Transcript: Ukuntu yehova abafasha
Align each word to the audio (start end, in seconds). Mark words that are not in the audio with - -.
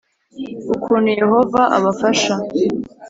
Ukuntu 0.75 1.09
yehova 1.19 1.61
abafasha 1.77 2.33